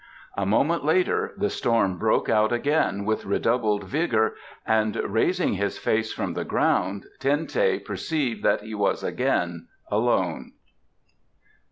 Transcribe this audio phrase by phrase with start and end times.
[0.35, 4.33] A moment later the storm broke out again with redoubled vigour,
[4.65, 10.53] and raising his face from the ground Ten teh perceived that he was again alone.